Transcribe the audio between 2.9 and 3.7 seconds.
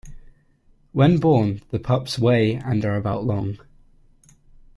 about long.